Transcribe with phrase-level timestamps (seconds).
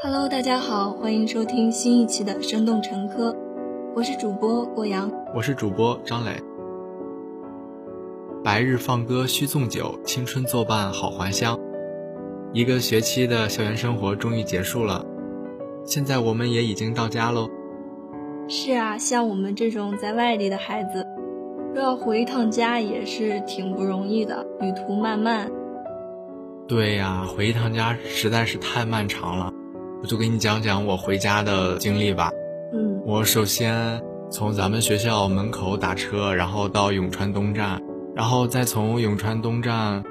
[0.00, 3.32] Hello，大家好，欢迎收听新一期的《生动成科》，
[3.96, 6.40] 我是主播郭阳，我是主播张磊。
[8.44, 11.58] 白日放歌须纵酒，青春作伴好还乡。
[12.52, 15.04] 一个学期的校园生活终于结束了，
[15.84, 17.48] 现在我们也已经到家喽。
[18.48, 21.04] 是啊，像我们这种在外地的孩子，
[21.74, 25.50] 若要回一趟家也是挺不容易的，旅途漫漫。
[26.68, 29.52] 对呀，回一趟家实在是太漫长了。
[30.00, 32.30] 我就给你讲讲我回家的经历吧。
[32.72, 34.00] 嗯，我首先
[34.30, 37.80] 从咱们学校门口打车，然后到永川东站，
[38.14, 40.04] 然后再从永川东站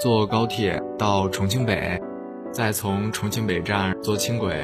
[0.00, 2.00] 坐高铁到重庆北，
[2.52, 4.54] 再从重庆北站坐轻轨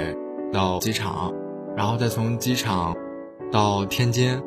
[0.52, 1.32] 到机场，
[1.76, 2.94] 然后再从机场。
[3.52, 4.42] 到天津，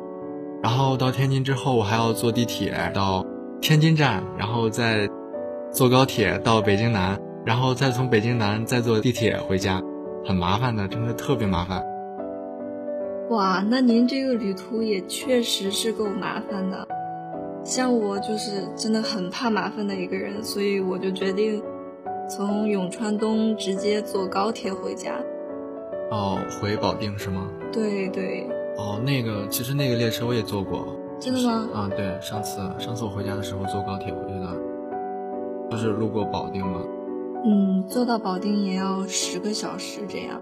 [0.62, 3.24] 然后到天津之后，我还要坐地铁到
[3.58, 5.08] 天津站，然后再
[5.72, 9.82] 坐高铁到北京南，然后再从北京南再坐地铁回家，
[10.28, 11.82] 很麻烦的，真的特别麻烦。
[13.30, 16.86] 哇，那您这个旅途也确实是够麻烦的。
[17.64, 21.62] 像我就是真的很怕麻烦的一个人，所以我就决定
[22.28, 25.14] 从永川东直接坐高铁回家。
[26.10, 27.48] 哦，回保定是吗？
[27.72, 28.46] 对对。
[28.76, 31.66] 哦，那个其实那个列车我也坐过，真的吗？
[31.72, 34.46] 啊，对，上次上次我回家的时候坐高铁回去的，
[35.70, 36.82] 就是路过保定嘛。
[37.46, 40.40] 嗯，坐到保定也要十个小时这样。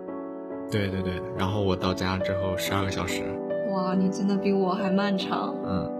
[0.71, 3.23] 对对对，然后我到家之后十二个小时。
[3.71, 5.55] 哇，你真的比我还漫长。
[5.65, 5.91] 嗯。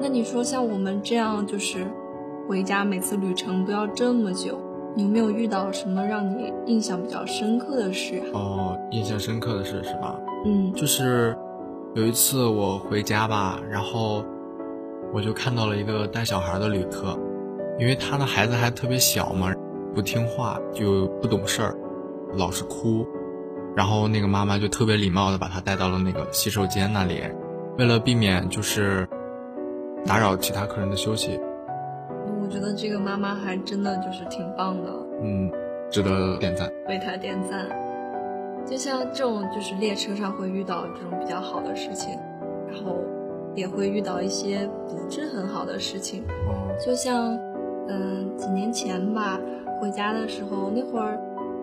[0.00, 1.86] 那你说像我们这样就是
[2.48, 4.58] 回家，每次旅程都要这么久，
[4.94, 8.22] 你有没有遇到什么让你印象比较深刻的事？
[8.32, 10.18] 哦，印象深刻的事是吧？
[10.44, 11.36] 嗯，就是。
[11.94, 14.22] 有一次我回家吧，然后
[15.14, 17.18] 我就看到了一个带小孩的旅客，
[17.78, 19.50] 因为他的孩子还特别小嘛，
[19.96, 21.74] 不听话就不懂事儿，
[22.34, 23.06] 老是哭，
[23.74, 27.22] 然后那个妈妈就特别礼貌的把他带到了那个洗手间那里，
[27.78, 29.08] 为了避免就是
[30.04, 31.40] 打扰其他客人的休息。
[32.42, 35.50] 我觉得这个妈妈还真的就是挺棒的，嗯，
[35.90, 37.66] 值得点赞，为她点赞。
[38.66, 42.10] 就像这种，就是列车上会遇到这种比较好的事情，
[42.68, 42.98] 然后
[43.54, 46.22] 也会遇到一些不是很好的事情。
[46.46, 47.34] 哦就像，
[47.88, 49.40] 嗯，几年前吧，
[49.80, 51.20] 回家的时候，那会儿，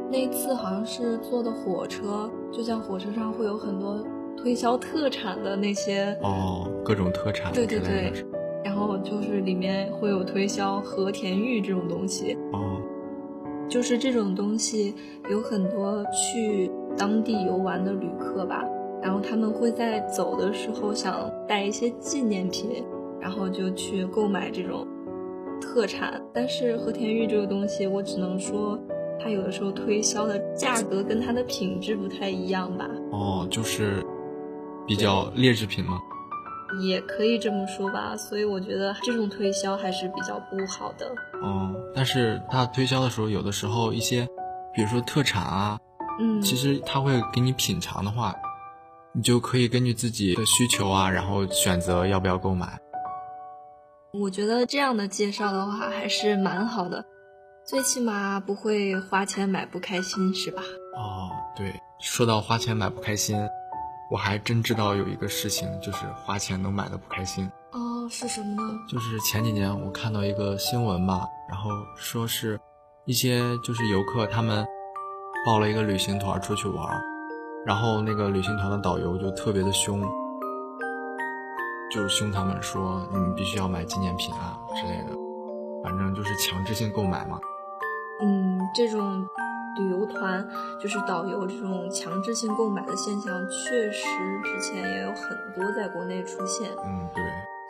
[0.10, 4.04] 那次好像是坐的火车，就像火车上会有很多
[4.38, 7.52] 推销特产的那些哦，各种特产。
[7.54, 8.12] 对对对，
[8.64, 12.38] 然后就是里面会有推销和田玉这种东西。
[12.52, 12.82] 哦，
[13.70, 14.94] 就是这种东西
[15.30, 16.72] 有很多去。
[16.96, 18.64] 当地游玩的旅客吧，
[19.02, 22.86] 然后他们会在走的时候想带一些纪念品，
[23.20, 24.86] 然后就去购买这种
[25.64, 26.22] 特产。
[26.34, 28.78] 但是和田玉这个东西，我只能说，
[29.20, 32.86] 它有的时候推销的价格跟它的品质不太一样吧。
[33.12, 34.06] 哦，就是
[34.86, 36.00] 比较劣质品吗？
[36.82, 38.16] 也可以这么说吧。
[38.18, 41.08] 所以我觉得这种推销还是比较不好的。
[41.42, 44.28] 哦，但是它推销的时候，有的时候一些，
[44.76, 45.80] 比如说特产啊。
[46.20, 48.36] 嗯，其实他会给你品尝的话，
[49.16, 52.80] 你就可以根据自己的需求啊，然后选择要不要购买。
[54.14, 57.04] 我觉得这样的介绍的话还是蛮好的，
[57.66, 60.62] 最起码不会花钱买不开心，是吧？
[60.96, 63.36] 哦，对，说到花钱买不开心，
[64.12, 67.50] 我还真知道有一个事情，就是花钱能买的不开心。
[67.72, 68.80] 哦，是什么呢？
[68.88, 72.60] 就是前几年我看到一个新闻吧，然后说是
[73.08, 74.64] 一些就是游客他们。
[75.46, 77.02] 报了一个旅行团出去玩，
[77.66, 80.02] 然后那个旅行团的导游就特别的凶，
[81.94, 85.16] 就凶他们说你们必须要买纪念品啊之类的，
[85.84, 87.40] 反正就是强制性购买嘛。
[88.22, 89.24] 嗯，这种
[89.78, 90.48] 旅游团
[90.82, 94.08] 就是导游这种强制性购买的现象，确实
[94.44, 96.72] 之前也有很多在国内出现。
[96.84, 97.24] 嗯，对。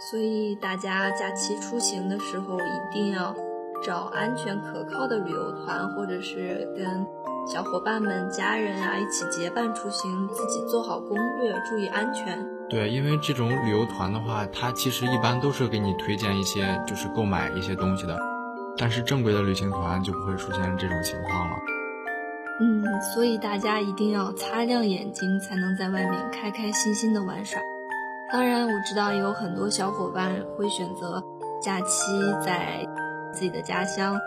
[0.09, 3.35] 所以大家假期出行的时候一定要
[3.83, 7.06] 找安全可靠的旅游团，或者是跟。
[7.45, 12.39] 小伙伴们、家人啊，一起结伴出行，自己做好攻略，注意安全。
[12.73, 18.17] 对，因为这种旅游团的话，它其实一般都是给你推荐一些，就是购买一些东西的。
[18.75, 21.55] 但是正规的旅行团就不会出现这种情况了。
[22.61, 22.83] 嗯，
[23.13, 27.61] 所以大家一定要擦亮眼睛，才能在外面开开心心的玩耍。
[28.31, 31.23] 当然，我知道有很多小伙伴会选择
[31.61, 32.01] 假期
[32.43, 32.83] 在
[33.31, 34.19] 自己的家乡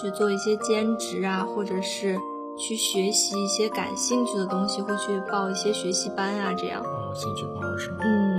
[0.00, 2.18] 去做一些兼职啊，或者是。
[2.58, 6.82] 去学习一些感兴趣的东西，会去报一些学习班啊，这样。
[7.12, 7.98] 哦，兴趣班是吗？
[8.02, 8.38] 嗯，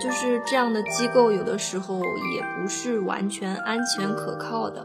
[0.00, 2.00] 就是这样的机构，有的时候
[2.34, 4.84] 也不是完全安全可靠的。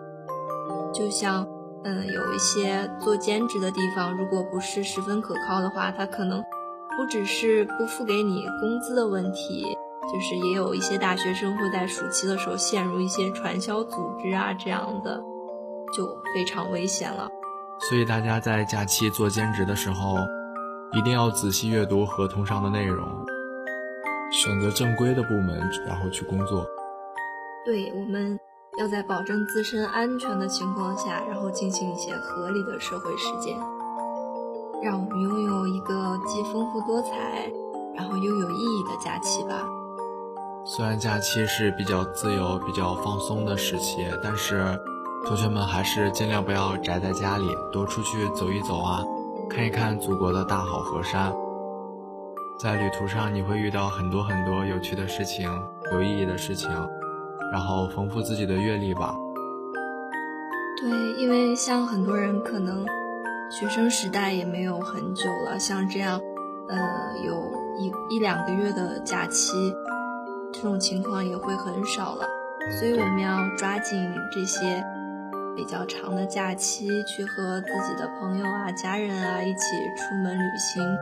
[0.93, 1.45] 就像
[1.83, 6.43] 嗯，有一些做兼职的地方，如果不是十分可靠的话，他可能
[6.95, 9.63] 不只是不付给你工资的问题，
[10.11, 15.19] 就是也有一些大学生会在暑期的时候陷入一些传销组织啊这样的，
[15.91, 16.05] 就
[16.35, 17.27] 非常危险了。
[17.89, 20.15] 所以大家在假期做兼职的时候，
[20.93, 23.07] 一定要仔细阅读合同上的内容，
[24.31, 26.65] 选择正规的部门，然后去工作。
[27.65, 28.39] 对，我们。
[28.77, 33.57] 要在保证自身安全的情况下，然后进行一些合理的社会实践，
[34.83, 37.51] 让我们拥有一个既丰富多彩，
[37.95, 39.65] 然后又有意义的假期吧。
[40.63, 44.79] 虽然假期是比较自由、比较放松的时期，但是
[45.25, 49.01] 同学们还是尽量不要宅在家里，多出去走一走啊，
[49.57, 51.33] 看一看祖国的大好河山。
[52.59, 55.49] 在旅途上，你会遇到很多很多有趣的事情、
[55.91, 56.69] 有意义的事情。
[57.51, 59.15] 然后丰富自己的阅历吧。
[60.79, 62.85] 对，因为像很多人可能
[63.49, 66.21] 学生时代也没有很久了，像这样，
[66.69, 66.77] 呃，
[67.25, 67.33] 有
[67.79, 69.73] 一一两个月的假期，
[70.53, 72.27] 这种情况也会很少了。
[72.79, 74.83] 所以我们要抓紧这些
[75.57, 80.97] 比较长的假期，去和自己的朋友啊、家人啊一起出门旅行，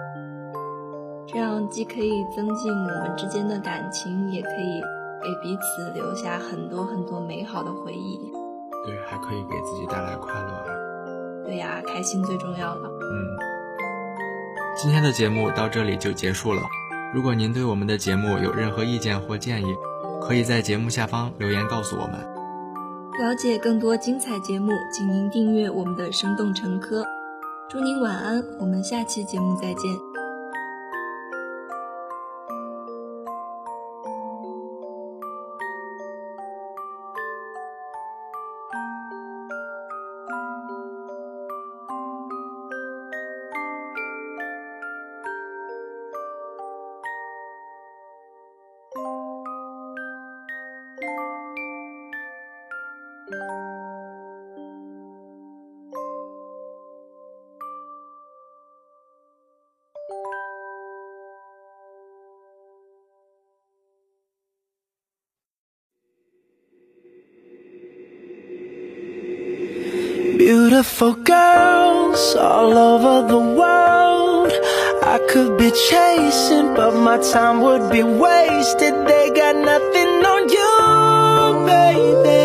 [1.27, 4.81] 这样既可以增进我们之间的感情，也可以。
[5.23, 8.31] 给彼此留下很多很多美好的回忆，
[8.85, 11.43] 对，还可以给自己带来快乐。
[11.43, 12.87] 对呀，开心最重要了。
[12.87, 13.15] 嗯，
[14.77, 16.61] 今天的节目到这里就结束了。
[17.11, 19.75] 如果您对我们的节目有任何意见或建议，
[20.21, 22.34] 可以在节目下方留言告诉我们。
[23.17, 27.01] 了解更多精彩节目，请您订阅我们的《生动成科》。
[27.69, 30.14] 祝您晚安，我们下期节目再见。
[70.37, 74.51] Beautiful girls all over the world.
[75.01, 78.93] I could be chasing, but my time would be wasted.
[79.07, 80.75] They got nothing on you,
[81.71, 82.43] baby.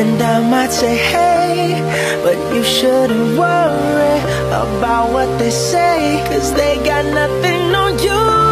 [0.00, 1.80] and I might say hey
[2.24, 4.18] But you shouldn't worry
[4.48, 8.47] about what they say Cause they got nothing on you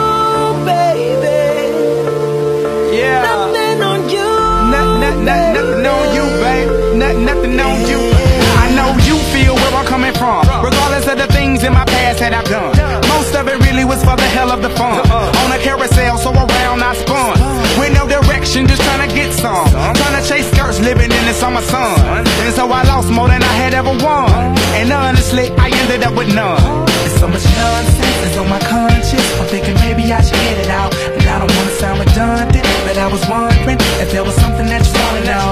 [5.26, 6.96] nothing on you, babe.
[6.96, 8.35] Nothing, nothing on you.
[8.76, 10.44] Know you feel where I'm coming from.
[10.60, 12.76] Regardless of the things in my past that I've done.
[13.08, 15.00] Most of it really was for the hell of the fun.
[15.10, 17.40] On a carousel, so around I spun.
[17.80, 19.64] With no direction, just trying to get some.
[19.72, 21.96] Trying to chase skirts, living in the summer sun.
[22.44, 24.28] And so I lost more than I had ever won.
[24.76, 26.60] And honestly, I ended up with none.
[27.00, 29.28] There's so much nonsense is on my conscience.
[29.40, 30.92] I'm thinking maybe I should get it out.
[31.16, 34.82] And I don't wanna sound redundant, but I was wondering if there was something that
[34.84, 35.45] you wanna know.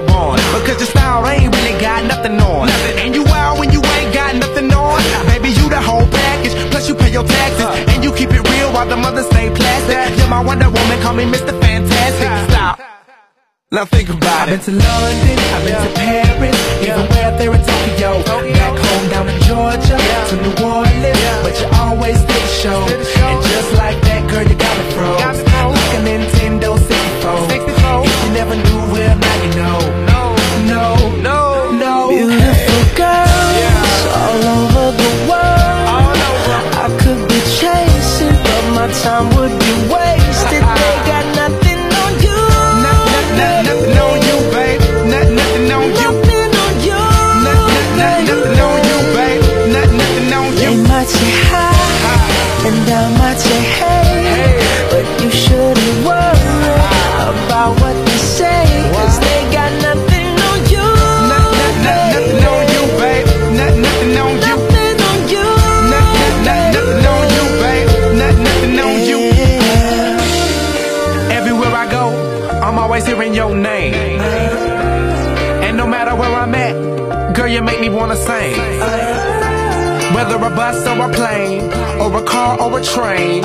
[0.00, 0.38] One.
[0.56, 2.68] Because your style ain't really got nothing on.
[3.02, 5.00] And you out when you ain't got nothing on.
[5.28, 6.54] Baby, you the whole package.
[6.70, 7.94] Plus you pay your taxes.
[7.94, 10.18] And you keep it real while the mothers stay plastic.
[10.18, 11.52] You're my Wonder Woman, call me Mr.
[11.60, 12.50] Fantastic.
[12.50, 12.80] Stop.
[13.70, 14.60] Now think about it.
[14.60, 15.75] I've been to London, I've been
[39.06, 39.65] some would
[82.60, 83.42] or a train.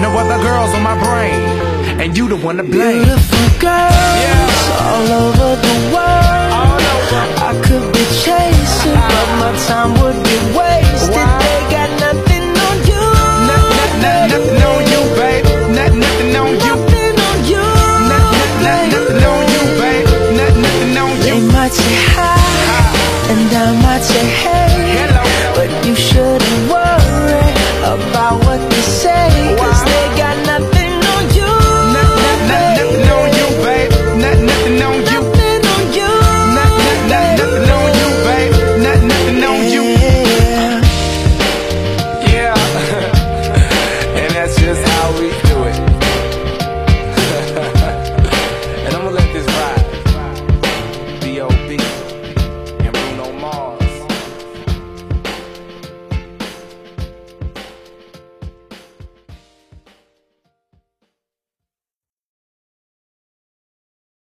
[0.00, 3.04] No other girls on my brain, and you the one to blame.
[3.04, 4.86] Beautiful girls yeah.
[4.86, 6.32] all over the world.
[6.62, 7.22] Over.
[7.48, 10.71] I could be chasing, but my time would be wasted.